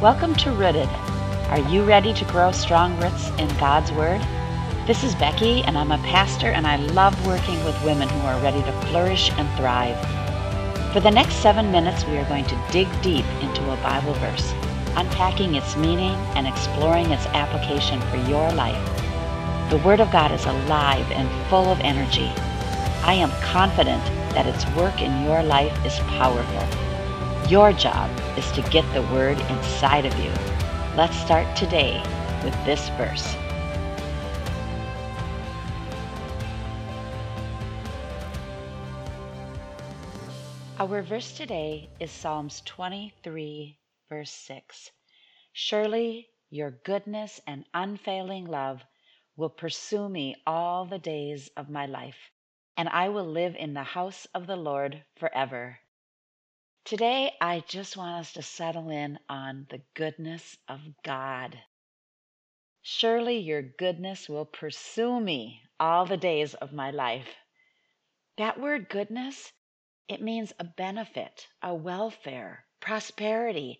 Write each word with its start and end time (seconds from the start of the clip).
Welcome 0.00 0.34
to 0.36 0.52
Rooted. 0.52 0.88
Are 1.50 1.60
you 1.70 1.84
ready 1.84 2.14
to 2.14 2.24
grow 2.24 2.52
strong 2.52 2.98
roots 3.02 3.28
in 3.36 3.54
God's 3.58 3.92
Word? 3.92 4.22
This 4.86 5.04
is 5.04 5.14
Becky, 5.16 5.62
and 5.64 5.76
I'm 5.76 5.92
a 5.92 5.98
pastor, 5.98 6.46
and 6.46 6.66
I 6.66 6.76
love 6.76 7.26
working 7.26 7.62
with 7.66 7.84
women 7.84 8.08
who 8.08 8.20
are 8.20 8.40
ready 8.40 8.62
to 8.62 8.72
flourish 8.86 9.30
and 9.32 9.46
thrive. 9.58 9.98
For 10.94 11.00
the 11.00 11.10
next 11.10 11.42
seven 11.42 11.70
minutes, 11.70 12.06
we 12.06 12.16
are 12.16 12.26
going 12.30 12.46
to 12.46 12.64
dig 12.72 12.88
deep 13.02 13.26
into 13.42 13.60
a 13.70 13.76
Bible 13.82 14.14
verse, 14.14 14.54
unpacking 14.96 15.54
its 15.54 15.76
meaning 15.76 16.14
and 16.34 16.46
exploring 16.46 17.10
its 17.10 17.26
application 17.26 18.00
for 18.00 18.16
your 18.26 18.50
life. 18.52 18.82
The 19.68 19.82
Word 19.84 20.00
of 20.00 20.10
God 20.10 20.32
is 20.32 20.46
alive 20.46 21.12
and 21.12 21.28
full 21.50 21.66
of 21.66 21.78
energy. 21.80 22.32
I 23.04 23.12
am 23.12 23.30
confident 23.42 24.02
that 24.32 24.46
its 24.46 24.64
work 24.74 25.02
in 25.02 25.24
your 25.24 25.42
life 25.42 25.76
is 25.84 25.98
powerful. 26.16 26.89
Your 27.48 27.72
job 27.72 28.10
is 28.36 28.50
to 28.52 28.62
get 28.70 28.84
the 28.94 29.02
Word 29.12 29.38
inside 29.50 30.06
of 30.06 30.16
you. 30.18 30.30
Let's 30.96 31.16
start 31.16 31.56
today 31.56 32.00
with 32.44 32.54
this 32.64 32.88
verse. 32.90 33.36
Our 40.78 41.02
verse 41.02 41.32
today 41.36 41.90
is 41.98 42.10
Psalms 42.10 42.62
23, 42.64 43.78
verse 44.08 44.30
6. 44.30 44.90
Surely 45.52 46.28
your 46.50 46.70
goodness 46.84 47.40
and 47.46 47.64
unfailing 47.74 48.46
love 48.46 48.80
will 49.36 49.50
pursue 49.50 50.08
me 50.08 50.36
all 50.46 50.86
the 50.86 50.98
days 50.98 51.50
of 51.56 51.68
my 51.68 51.86
life, 51.86 52.30
and 52.76 52.88
I 52.88 53.08
will 53.08 53.26
live 53.26 53.56
in 53.56 53.74
the 53.74 53.82
house 53.82 54.26
of 54.34 54.46
the 54.46 54.56
Lord 54.56 55.04
forever. 55.16 55.78
Today, 56.90 57.30
I 57.40 57.62
just 57.68 57.96
want 57.96 58.18
us 58.18 58.32
to 58.32 58.42
settle 58.42 58.90
in 58.90 59.20
on 59.28 59.64
the 59.70 59.80
goodness 59.94 60.56
of 60.66 60.80
God. 61.04 61.56
Surely 62.82 63.38
your 63.38 63.62
goodness 63.62 64.28
will 64.28 64.44
pursue 64.44 65.20
me 65.20 65.62
all 65.78 66.04
the 66.04 66.16
days 66.16 66.54
of 66.54 66.72
my 66.72 66.90
life. 66.90 67.28
That 68.38 68.58
word 68.58 68.88
goodness, 68.88 69.52
it 70.08 70.20
means 70.20 70.52
a 70.58 70.64
benefit, 70.64 71.46
a 71.62 71.72
welfare, 71.72 72.64
prosperity, 72.80 73.78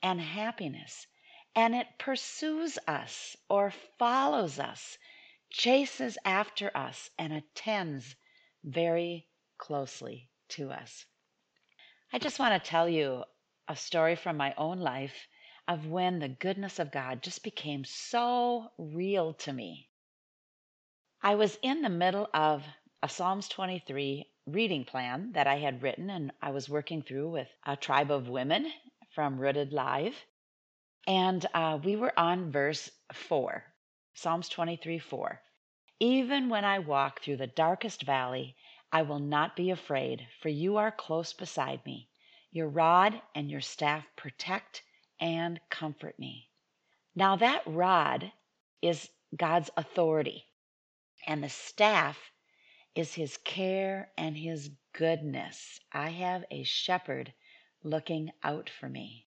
and 0.00 0.20
happiness. 0.20 1.08
And 1.56 1.74
it 1.74 1.88
pursues 1.98 2.78
us 2.86 3.36
or 3.48 3.72
follows 3.98 4.60
us, 4.60 4.98
chases 5.50 6.16
after 6.24 6.70
us, 6.76 7.10
and 7.18 7.32
attends 7.32 8.14
very 8.62 9.26
closely 9.58 10.28
to 10.50 10.70
us. 10.70 11.04
I 12.14 12.18
just 12.18 12.38
want 12.38 12.62
to 12.62 12.70
tell 12.70 12.90
you 12.90 13.24
a 13.68 13.74
story 13.74 14.16
from 14.16 14.36
my 14.36 14.52
own 14.58 14.80
life 14.80 15.28
of 15.66 15.86
when 15.86 16.18
the 16.18 16.28
goodness 16.28 16.78
of 16.78 16.92
God 16.92 17.22
just 17.22 17.42
became 17.42 17.86
so 17.86 18.68
real 18.76 19.32
to 19.32 19.52
me. 19.52 19.88
I 21.22 21.36
was 21.36 21.58
in 21.62 21.80
the 21.80 21.88
middle 21.88 22.28
of 22.34 22.64
a 23.02 23.08
Psalms 23.08 23.48
23 23.48 24.28
reading 24.44 24.84
plan 24.84 25.32
that 25.32 25.46
I 25.46 25.56
had 25.56 25.82
written 25.82 26.10
and 26.10 26.32
I 26.42 26.50
was 26.50 26.68
working 26.68 27.02
through 27.02 27.30
with 27.30 27.48
a 27.64 27.76
tribe 27.76 28.10
of 28.10 28.28
women 28.28 28.70
from 29.14 29.38
Rooted 29.38 29.72
Live. 29.72 30.14
And 31.06 31.46
uh, 31.54 31.78
we 31.82 31.96
were 31.96 32.12
on 32.18 32.52
verse 32.52 32.90
4, 33.14 33.64
Psalms 34.12 34.50
23 34.50 34.98
4. 34.98 35.40
Even 36.00 36.50
when 36.50 36.66
I 36.66 36.80
walk 36.80 37.22
through 37.22 37.38
the 37.38 37.46
darkest 37.46 38.02
valley, 38.02 38.54
I 38.94 39.00
will 39.00 39.20
not 39.20 39.56
be 39.56 39.70
afraid, 39.70 40.28
for 40.40 40.50
you 40.50 40.76
are 40.76 40.92
close 40.92 41.32
beside 41.32 41.84
me. 41.86 42.10
Your 42.50 42.68
rod 42.68 43.22
and 43.34 43.50
your 43.50 43.62
staff 43.62 44.04
protect 44.16 44.82
and 45.18 45.58
comfort 45.70 46.18
me. 46.18 46.50
Now, 47.14 47.36
that 47.36 47.62
rod 47.66 48.32
is 48.82 49.08
God's 49.34 49.70
authority, 49.78 50.44
and 51.26 51.42
the 51.42 51.48
staff 51.48 52.32
is 52.94 53.14
his 53.14 53.38
care 53.38 54.12
and 54.18 54.36
his 54.36 54.70
goodness. 54.92 55.80
I 55.90 56.10
have 56.10 56.44
a 56.50 56.62
shepherd 56.62 57.32
looking 57.82 58.30
out 58.42 58.68
for 58.68 58.90
me. 58.90 59.26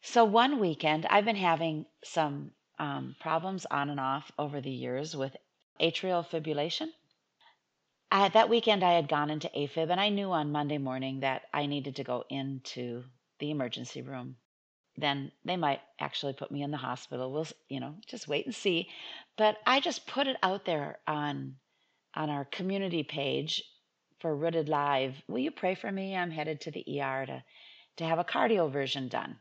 So, 0.00 0.24
one 0.24 0.58
weekend, 0.58 1.04
I've 1.06 1.26
been 1.26 1.36
having 1.36 1.84
some 2.02 2.52
um, 2.78 3.16
problems 3.20 3.66
on 3.66 3.90
and 3.90 4.00
off 4.00 4.32
over 4.38 4.62
the 4.62 4.70
years 4.70 5.14
with 5.14 5.36
atrial 5.78 6.26
fibrillation. 6.26 6.92
I, 8.10 8.28
that 8.28 8.48
weekend, 8.48 8.84
I 8.84 8.92
had 8.92 9.08
gone 9.08 9.30
into 9.30 9.50
AFib, 9.56 9.90
and 9.90 10.00
I 10.00 10.08
knew 10.08 10.30
on 10.30 10.52
Monday 10.52 10.78
morning 10.78 11.20
that 11.20 11.42
I 11.52 11.66
needed 11.66 11.96
to 11.96 12.04
go 12.04 12.24
into 12.28 13.04
the 13.38 13.50
emergency 13.50 14.02
room. 14.02 14.36
Then 14.96 15.32
they 15.44 15.56
might 15.56 15.80
actually 15.98 16.34
put 16.34 16.52
me 16.52 16.62
in 16.62 16.70
the 16.70 16.76
hospital. 16.76 17.32
We'll, 17.32 17.48
you 17.68 17.80
know, 17.80 17.96
just 18.06 18.28
wait 18.28 18.46
and 18.46 18.54
see. 18.54 18.88
But 19.36 19.56
I 19.66 19.80
just 19.80 20.06
put 20.06 20.28
it 20.28 20.36
out 20.42 20.64
there 20.64 20.98
on 21.06 21.56
on 22.14 22.30
our 22.30 22.44
community 22.44 23.02
page 23.02 23.64
for 24.20 24.36
Rooted 24.36 24.68
Live. 24.68 25.20
Will 25.26 25.40
you 25.40 25.50
pray 25.50 25.74
for 25.74 25.90
me? 25.90 26.16
I'm 26.16 26.30
headed 26.30 26.60
to 26.62 26.70
the 26.70 27.00
ER 27.00 27.26
to 27.26 27.42
to 27.96 28.04
have 28.04 28.18
a 28.18 28.24
cardioversion 28.24 29.08
done. 29.08 29.36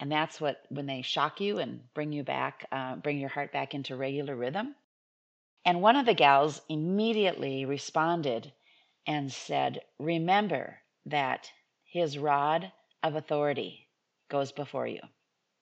And 0.00 0.12
that's 0.12 0.40
what 0.40 0.62
when 0.68 0.86
they 0.86 1.02
shock 1.02 1.40
you 1.40 1.58
and 1.58 1.80
bring 1.92 2.12
you 2.12 2.22
back, 2.22 2.66
uh, 2.70 2.96
bring 2.96 3.18
your 3.18 3.30
heart 3.30 3.52
back 3.52 3.74
into 3.74 3.96
regular 3.96 4.36
rhythm. 4.36 4.76
And 5.68 5.82
one 5.82 5.96
of 5.96 6.06
the 6.06 6.14
gals 6.14 6.62
immediately 6.70 7.66
responded 7.66 8.54
and 9.06 9.30
said, 9.30 9.82
Remember 9.98 10.78
that 11.04 11.52
his 11.84 12.16
rod 12.16 12.72
of 13.02 13.14
authority 13.14 13.90
goes 14.30 14.50
before 14.50 14.86
you. 14.86 15.02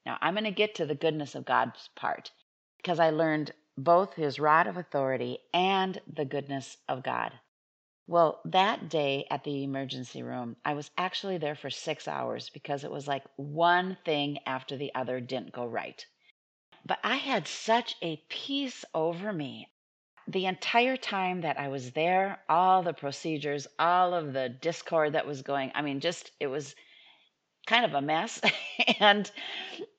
Now, 0.04 0.16
I'm 0.20 0.34
going 0.34 0.44
to 0.44 0.52
get 0.52 0.76
to 0.76 0.86
the 0.86 0.94
goodness 0.94 1.34
of 1.34 1.44
God's 1.44 1.88
part 1.96 2.30
because 2.76 3.00
I 3.00 3.10
learned 3.10 3.50
both 3.76 4.14
his 4.14 4.38
rod 4.38 4.68
of 4.68 4.76
authority 4.76 5.40
and 5.52 6.00
the 6.06 6.24
goodness 6.24 6.76
of 6.88 7.02
God. 7.02 7.32
Well, 8.06 8.40
that 8.44 8.88
day 8.88 9.26
at 9.28 9.42
the 9.42 9.64
emergency 9.64 10.22
room, 10.22 10.54
I 10.64 10.74
was 10.74 10.92
actually 10.96 11.38
there 11.38 11.56
for 11.56 11.68
six 11.68 12.06
hours 12.06 12.48
because 12.48 12.84
it 12.84 12.92
was 12.92 13.08
like 13.08 13.24
one 13.34 13.98
thing 14.04 14.38
after 14.46 14.76
the 14.76 14.94
other 14.94 15.18
didn't 15.18 15.50
go 15.50 15.66
right. 15.66 16.06
But 16.84 17.00
I 17.02 17.16
had 17.16 17.48
such 17.48 17.96
a 18.02 18.22
peace 18.28 18.84
over 18.94 19.32
me 19.32 19.68
the 20.28 20.46
entire 20.46 20.96
time 20.96 21.42
that 21.42 21.58
I 21.58 21.68
was 21.68 21.92
there, 21.92 22.42
all 22.48 22.82
the 22.82 22.92
procedures, 22.92 23.66
all 23.78 24.12
of 24.12 24.32
the 24.32 24.48
discord 24.48 25.12
that 25.12 25.26
was 25.26 25.42
going, 25.42 25.70
I 25.74 25.82
mean, 25.82 26.00
just 26.00 26.32
it 26.40 26.48
was 26.48 26.74
kind 27.66 27.84
of 27.84 27.94
a 27.94 28.00
mess 28.00 28.40
and 29.00 29.30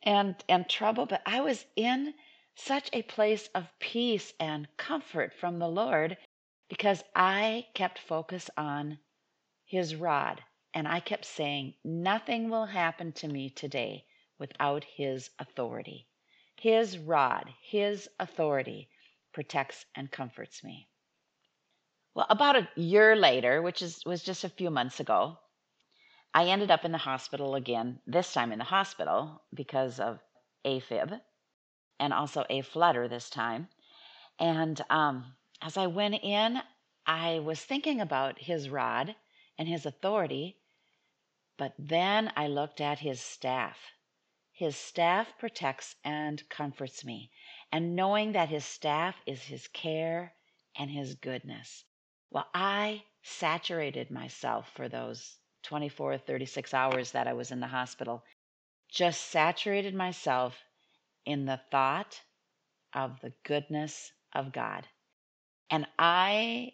and 0.04 0.36
and 0.50 0.70
trouble, 0.70 1.06
but 1.06 1.22
I 1.26 1.42
was 1.42 1.66
in 1.76 2.14
such 2.56 2.90
a 2.92 3.04
place 3.04 3.48
of 3.56 3.72
peace 3.80 4.34
and 4.40 4.68
comfort 4.78 5.34
from 5.34 5.60
the 5.60 5.70
Lord 5.70 6.18
because 6.70 7.04
I 7.16 7.68
kept 7.74 8.00
focus 8.00 8.50
on 8.58 9.00
his 9.66 9.96
rod 9.96 10.42
and 10.74 10.88
I 10.88 11.00
kept 11.00 11.26
saying, 11.26 11.76
nothing 11.84 12.50
will 12.50 12.66
happen 12.66 13.12
to 13.14 13.28
me 13.28 13.50
today 13.50 14.06
without 14.40 14.84
his 14.84 15.30
authority. 15.40 16.08
His 16.56 16.98
rod, 16.98 17.54
his 17.62 18.10
authority 18.20 18.90
protects 19.38 19.86
and 19.94 20.12
comforts 20.12 20.64
me. 20.64 20.90
Well, 22.16 22.25
about 22.28 22.56
a 22.56 22.68
year 22.75 23.16
later, 23.16 23.62
which 23.62 23.84
is, 23.84 24.03
was 24.03 24.24
just 24.24 24.44
a 24.44 24.50
few 24.50 24.72
months 24.72 25.00
ago, 25.00 25.38
I 26.34 26.46
ended 26.46 26.72
up 26.72 26.84
in 26.84 26.92
the 26.92 26.98
hospital 26.98 27.53
again, 27.53 28.00
this 28.08 28.34
time 28.34 28.52
in 28.52 28.58
the 28.58 28.66
hospital 28.66 29.44
because 29.53 30.00
of 30.00 30.20
AFib 30.66 31.22
and 32.00 32.14
also 32.14 32.46
a 32.50 32.64
flutter 32.64 33.08
this 33.08 33.30
time. 33.30 33.68
And 34.40 34.84
um, 34.90 35.36
as 35.62 35.78
I 35.78 35.86
went 35.86 36.16
in, 36.24 36.60
I 37.06 37.38
was 37.38 37.63
thinking 37.63 38.01
about 38.01 38.39
his 38.39 38.72
rod 38.72 39.16
and 39.56 39.68
his 39.68 39.86
authority, 39.86 40.57
but 41.60 41.75
then 41.78 42.34
I 42.36 42.48
looked 42.48 42.81
at 42.81 42.98
his 42.98 43.22
staff. 43.22 43.78
His 44.51 44.75
staff 44.75 45.28
protects 45.38 45.94
and 46.04 46.42
comforts 46.50 47.06
me 47.06 47.30
and 47.72 47.96
knowing 47.96 48.31
that 48.34 48.50
his 48.50 48.66
staff 48.66 49.16
is 49.25 49.42
his 49.44 49.68
care 49.68 50.34
and 50.78 50.90
his 50.90 51.16
goodness. 51.16 51.84
Well, 52.31 52.48
I 52.54 53.04
saturated 53.24 54.12
myself 54.12 54.69
for 54.74 54.88
those 54.90 55.38
24, 55.64 56.18
36 56.19 56.74
hours 56.74 57.12
that 57.12 57.28
I 57.28 57.34
was 57.34 57.52
in 57.52 57.60
the 57.60 57.68
hospital, 57.68 58.24
just 58.90 59.30
saturated 59.30 59.94
myself 59.94 60.58
in 61.25 61.46
the 61.46 61.60
thought 61.72 62.22
of 62.94 63.19
the 63.22 63.34
goodness 63.44 64.12
of 64.34 64.52
God. 64.54 64.88
And 65.70 65.86
I 66.00 66.74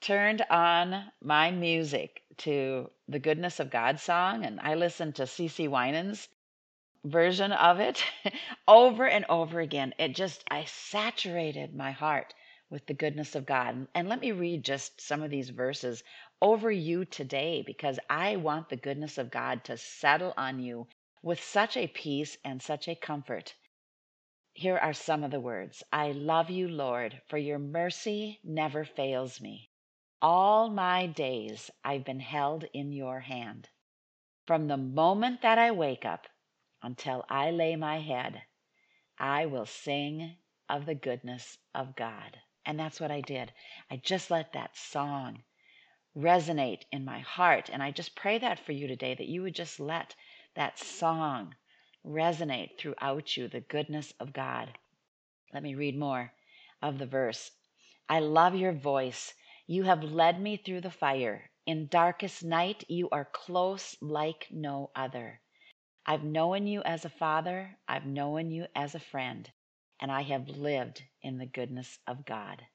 turned 0.00 0.42
on 0.50 1.04
my 1.22 1.52
music 1.52 2.22
to 2.38 2.90
the 3.06 3.20
Goodness 3.20 3.60
of 3.60 3.70
God 3.70 4.00
song, 4.00 4.44
and 4.44 4.58
I 4.60 4.74
listened 4.74 5.14
to 5.16 5.22
CeCe 5.22 5.68
Winans 5.68 6.28
version 7.04 7.52
of 7.52 7.80
it 7.80 8.04
over 8.68 9.06
and 9.06 9.24
over 9.28 9.60
again. 9.60 9.94
It 9.98 10.14
just, 10.14 10.44
I 10.50 10.64
saturated 10.64 11.74
my 11.74 11.90
heart 11.92 12.34
with 12.70 12.86
the 12.86 12.94
goodness 12.94 13.34
of 13.34 13.46
God. 13.46 13.86
And 13.94 14.08
let 14.08 14.20
me 14.20 14.32
read 14.32 14.64
just 14.64 15.00
some 15.00 15.22
of 15.22 15.30
these 15.30 15.50
verses 15.50 16.02
over 16.40 16.70
you 16.70 17.04
today 17.04 17.62
because 17.66 17.98
I 18.08 18.36
want 18.36 18.68
the 18.68 18.76
goodness 18.76 19.18
of 19.18 19.30
God 19.30 19.64
to 19.64 19.76
settle 19.76 20.32
on 20.36 20.60
you 20.60 20.86
with 21.22 21.42
such 21.42 21.76
a 21.76 21.86
peace 21.86 22.36
and 22.44 22.62
such 22.62 22.88
a 22.88 22.94
comfort. 22.94 23.54
Here 24.54 24.76
are 24.76 24.92
some 24.92 25.24
of 25.24 25.30
the 25.30 25.40
words 25.40 25.82
I 25.92 26.12
love 26.12 26.50
you, 26.50 26.68
Lord, 26.68 27.20
for 27.28 27.38
your 27.38 27.58
mercy 27.58 28.40
never 28.44 28.84
fails 28.84 29.40
me. 29.40 29.70
All 30.20 30.70
my 30.70 31.06
days 31.06 31.70
I've 31.84 32.04
been 32.04 32.20
held 32.20 32.64
in 32.72 32.92
your 32.92 33.20
hand. 33.20 33.68
From 34.46 34.68
the 34.68 34.76
moment 34.76 35.42
that 35.42 35.58
I 35.58 35.70
wake 35.70 36.04
up 36.04 36.26
until 36.82 37.24
I 37.28 37.50
lay 37.50 37.76
my 37.76 38.00
head, 38.00 38.42
I 39.18 39.46
will 39.46 39.66
sing 39.66 40.36
of 40.68 40.86
the 40.86 40.94
goodness 40.94 41.58
of 41.74 41.96
God. 41.96 42.38
And 42.64 42.78
that's 42.78 43.00
what 43.00 43.10
I 43.10 43.20
did. 43.20 43.52
I 43.90 43.96
just 43.96 44.30
let 44.30 44.52
that 44.52 44.76
song 44.76 45.42
resonate 46.16 46.82
in 46.90 47.04
my 47.04 47.20
heart. 47.20 47.70
And 47.72 47.82
I 47.82 47.90
just 47.90 48.16
pray 48.16 48.38
that 48.38 48.58
for 48.58 48.72
you 48.72 48.86
today, 48.86 49.14
that 49.14 49.28
you 49.28 49.42
would 49.42 49.54
just 49.54 49.80
let 49.80 50.14
that 50.54 50.78
song 50.78 51.54
resonate 52.04 52.78
throughout 52.78 53.36
you, 53.36 53.48
the 53.48 53.60
goodness 53.60 54.12
of 54.20 54.32
God. 54.32 54.78
Let 55.52 55.62
me 55.62 55.74
read 55.74 55.98
more 55.98 56.32
of 56.80 56.98
the 56.98 57.06
verse. 57.06 57.50
I 58.08 58.20
love 58.20 58.54
your 58.54 58.72
voice. 58.72 59.34
You 59.66 59.84
have 59.84 60.02
led 60.02 60.40
me 60.40 60.56
through 60.56 60.80
the 60.80 60.90
fire. 60.90 61.50
In 61.66 61.86
darkest 61.86 62.42
night, 62.42 62.84
you 62.88 63.08
are 63.10 63.28
close 63.32 63.96
like 64.00 64.48
no 64.50 64.90
other. 64.96 65.40
I've 66.04 66.24
known 66.24 66.66
you 66.66 66.82
as 66.82 67.04
a 67.04 67.10
father, 67.10 67.78
I've 67.86 68.06
known 68.06 68.50
you 68.50 68.66
as 68.74 68.94
a 68.94 69.00
friend, 69.00 69.48
and 70.00 70.10
I 70.10 70.22
have 70.22 70.48
lived 70.48 71.02
in 71.22 71.38
the 71.38 71.46
goodness 71.46 71.98
of 72.06 72.24
God. 72.24 72.66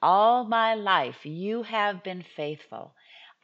All 0.00 0.44
my 0.44 0.74
life, 0.74 1.26
you 1.26 1.64
have 1.64 2.02
been 2.02 2.22
faithful. 2.22 2.94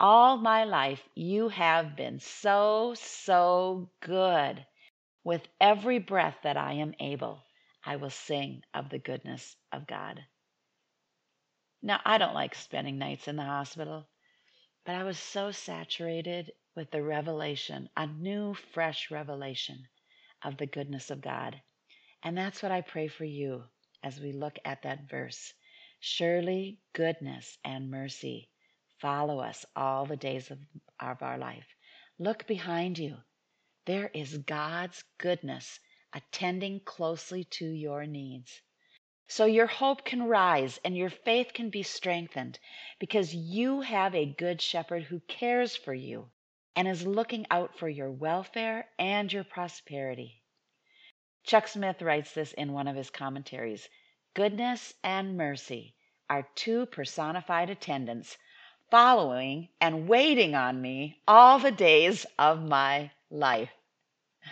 All 0.01 0.39
my 0.39 0.65
life, 0.65 1.07
you 1.15 1.51
have 1.51 1.95
been 1.95 2.21
so, 2.21 2.95
so 2.97 3.91
good. 4.01 4.65
With 5.25 5.47
every 5.61 5.99
breath 5.99 6.39
that 6.43 6.57
I 6.57 6.75
am 6.75 6.95
able, 6.99 7.45
I 7.85 7.97
will 7.97 8.11
sing 8.11 8.63
of 8.73 8.89
the 8.89 8.99
goodness 8.99 9.57
of 9.73 9.87
God. 9.87 10.25
Now, 11.83 12.01
I 12.05 12.19
don't 12.19 12.35
like 12.35 12.55
spending 12.55 12.99
nights 12.99 13.29
in 13.29 13.37
the 13.37 13.45
hospital, 13.45 14.09
but 14.85 14.95
I 14.95 15.05
was 15.05 15.19
so 15.19 15.53
saturated 15.53 16.51
with 16.79 16.93
the 16.93 17.03
revelation, 17.03 17.89
a 17.97 18.07
new, 18.07 18.55
fresh 18.55 19.11
revelation 19.11 19.89
of 20.45 20.57
the 20.59 20.67
goodness 20.67 21.11
of 21.11 21.21
God. 21.21 21.61
And 22.23 22.39
that's 22.39 22.63
what 22.63 22.71
I 22.71 22.83
pray 22.83 23.09
for 23.09 23.25
you 23.25 23.65
as 24.05 24.21
we 24.21 24.31
look 24.31 24.61
at 24.65 24.83
that 24.83 25.11
verse. 25.11 25.53
Surely 25.99 26.79
goodness 26.93 27.59
and 27.65 27.91
mercy 27.91 28.49
follow 29.01 29.41
us 29.41 29.67
all 29.75 30.07
the 30.07 30.17
days 30.17 30.53
of, 30.53 30.59
of 31.01 31.21
our 31.21 31.37
life. 31.37 31.67
Look 32.17 32.47
behind 32.47 32.97
you. 32.97 33.17
There 33.85 34.13
is 34.15 34.39
God's 34.39 35.03
goodness 35.19 35.81
attending 36.13 36.79
closely 36.85 37.43
to 37.59 37.67
your 37.67 38.07
needs. 38.07 38.63
So 39.27 39.47
your 39.47 39.67
hope 39.67 40.05
can 40.05 40.23
rise 40.23 40.79
and 40.85 40.97
your 40.97 41.11
faith 41.11 41.53
can 41.55 41.71
be 41.71 41.83
strengthened 41.83 42.61
because 43.01 43.35
you 43.35 43.81
have 43.81 44.15
a 44.15 44.33
good 44.33 44.63
shepherd 44.63 45.03
who 45.03 45.19
cares 45.27 45.75
for 45.75 45.93
you 45.93 46.31
and 46.79 46.87
is 46.87 47.05
looking 47.05 47.45
out 47.51 47.77
for 47.77 47.89
your 47.89 48.09
welfare 48.09 48.87
and 49.01 49.33
your 49.33 49.43
prosperity. 49.43 50.41
Chuck 51.43 51.67
Smith 51.67 52.01
writes 52.01 52.33
this 52.35 52.53
in 52.53 52.73
one 52.73 52.87
of 52.87 52.95
his 52.95 53.11
commentaries 53.11 53.89
Goodness 54.33 54.95
and 55.03 55.37
mercy 55.37 55.97
are 56.31 56.49
two 56.55 56.87
personified 56.87 57.69
attendants 57.69 58.39
following 58.93 59.71
and 59.81 60.09
waiting 60.09 60.55
on 60.55 60.81
me 60.81 61.21
all 61.27 61.59
the 61.59 61.73
days 61.73 62.25
of 62.39 62.63
my 62.63 63.11
life. 63.29 63.73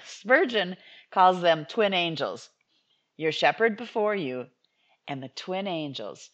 Spurgeon 0.04 0.76
calls 1.12 1.40
them 1.40 1.64
twin 1.64 1.94
angels, 1.94 2.50
your 3.16 3.30
shepherd 3.30 3.76
before 3.76 4.16
you, 4.16 4.48
and 5.06 5.22
the 5.22 5.28
twin 5.28 5.68
angels 5.68 6.30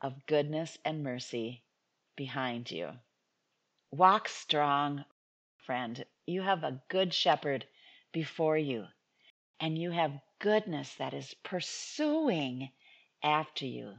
of 0.00 0.26
goodness 0.26 0.76
and 0.84 1.04
mercy 1.04 1.62
behind 2.16 2.68
you. 2.68 2.90
Walk 3.92 4.28
strong, 4.28 5.04
friend. 5.66 6.04
You 6.26 6.42
have 6.42 6.62
a 6.62 6.80
good 6.88 7.12
shepherd 7.12 7.66
before 8.12 8.56
you, 8.56 8.86
and 9.60 9.76
you 9.76 9.90
have 9.90 10.20
goodness 10.38 10.94
that 10.94 11.12
is 11.12 11.34
pursuing 11.42 12.70
after 13.22 13.66
you. 13.66 13.94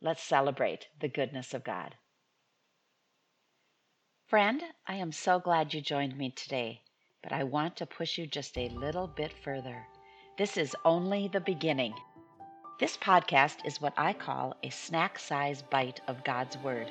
Let's 0.00 0.22
celebrate 0.22 0.86
the 1.00 1.08
goodness 1.08 1.54
of 1.54 1.64
God. 1.64 1.94
Friend, 4.26 4.62
I 4.86 4.96
am 4.96 5.12
so 5.12 5.38
glad 5.38 5.72
you 5.72 5.80
joined 5.80 6.16
me 6.16 6.30
today, 6.30 6.82
but 7.22 7.32
I 7.32 7.44
want 7.44 7.76
to 7.76 7.86
push 7.86 8.18
you 8.18 8.26
just 8.26 8.58
a 8.58 8.68
little 8.68 9.06
bit 9.06 9.32
further. 9.32 9.86
This 10.36 10.56
is 10.56 10.76
only 10.84 11.28
the 11.28 11.40
beginning. 11.40 11.94
This 12.80 12.96
podcast 12.96 13.64
is 13.64 13.80
what 13.80 13.94
I 13.96 14.12
call 14.12 14.56
a 14.62 14.70
snack 14.70 15.18
size 15.18 15.62
bite 15.62 16.00
of 16.08 16.24
God's 16.24 16.58
Word. 16.58 16.90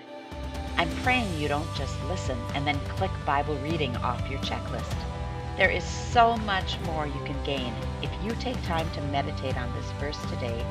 I'm 0.84 0.92
praying 0.98 1.40
you 1.40 1.48
don't 1.48 1.74
just 1.76 1.96
listen 2.10 2.38
and 2.56 2.68
then 2.68 2.78
click 2.98 3.10
Bible 3.26 3.56
reading 3.60 3.96
off 3.96 4.30
your 4.30 4.40
checklist. 4.40 4.94
There 5.56 5.70
is 5.70 5.82
so 5.86 6.36
much 6.40 6.78
more 6.82 7.08
you 7.08 7.22
can 7.24 7.42
gain 7.46 7.74
if 8.02 8.12
you 8.22 8.32
take 8.32 8.62
time 8.64 8.92
to 8.92 9.02
meditate 9.04 9.56
on 9.56 9.74
this 9.76 9.90
verse 9.92 10.20
today 10.30 10.62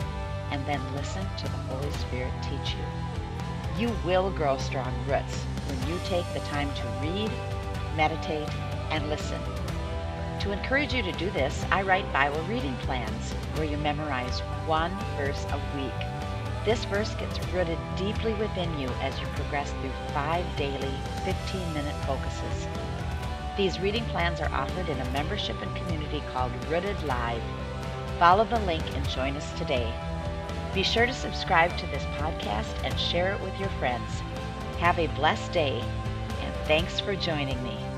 and 0.51 0.67
then 0.67 0.83
listen 0.95 1.27
to 1.39 1.45
the 1.45 1.57
Holy 1.57 1.91
Spirit 1.93 2.31
teach 2.43 2.75
you. 2.75 3.81
You 3.81 3.97
will 4.05 4.31
grow 4.31 4.59
strong 4.59 4.93
roots 5.09 5.45
when 5.67 5.89
you 5.89 5.99
take 6.05 6.31
the 6.35 6.41
time 6.41 6.69
to 6.75 6.83
read, 7.01 7.31
meditate, 7.97 8.51
and 8.91 9.09
listen. 9.09 9.41
To 10.41 10.53
encourage 10.53 10.93
you 10.93 11.03
to 11.05 11.13
do 11.13 11.31
this, 11.31 11.65
I 11.71 11.81
write 11.81 12.13
Bible 12.13 12.43
reading 12.51 12.77
plans 12.83 13.33
where 13.55 13.67
you 13.67 13.79
memorize 13.79 14.41
one 14.67 14.95
verse 15.17 15.47
a 15.49 15.61
week 15.75 16.22
this 16.65 16.85
verse 16.85 17.13
gets 17.15 17.39
rooted 17.49 17.79
deeply 17.97 18.35
within 18.35 18.79
you 18.79 18.89
as 19.01 19.19
you 19.21 19.27
progress 19.35 19.71
through 19.73 19.93
five 20.13 20.45
daily 20.57 20.95
15 21.25 21.75
minute 21.75 21.97
focuses. 22.07 22.69
These 23.57 23.81
reading 23.81 24.05
plans 24.07 24.41
are 24.41 24.53
offered 24.53 24.89
in 24.89 25.01
a 25.01 25.11
membership 25.11 25.61
and 25.61 25.75
community 25.77 26.23
called 26.33 26.53
Rooted 26.71 27.03
Live. 27.03 27.43
Follow 28.19 28.45
the 28.45 28.61
link 28.61 28.83
and 28.95 29.09
join 29.09 29.37
us 29.37 29.59
today. 29.59 29.93
Be 30.73 30.83
sure 30.83 31.05
to 31.05 31.13
subscribe 31.13 31.77
to 31.79 31.87
this 31.87 32.05
podcast 32.17 32.73
and 32.85 32.99
share 32.99 33.35
it 33.35 33.41
with 33.41 33.59
your 33.59 33.69
friends. 33.71 34.11
Have 34.79 34.99
a 34.99 35.09
blessed 35.09 35.53
day, 35.53 35.81
and 36.41 36.55
thanks 36.67 36.99
for 36.99 37.15
joining 37.15 37.63
me. 37.63 37.92